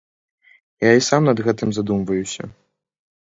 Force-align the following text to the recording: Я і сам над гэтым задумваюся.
Я 0.87 0.91
і 0.99 1.03
сам 1.09 1.21
над 1.29 1.43
гэтым 1.47 1.69
задумваюся. 1.79 2.43